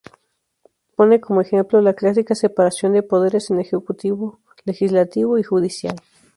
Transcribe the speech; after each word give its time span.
Pone 0.95 1.21
como 1.21 1.41
ejemplo 1.41 1.79
la 1.79 1.93
clásica 1.93 2.33
separación 2.33 2.93
de 2.93 3.03
poderes 3.03 3.51
en 3.51 3.59
Ejecutivo, 3.59 4.39
Legislativo 4.65 5.37
y 5.37 5.43
Judicial. 5.43 5.95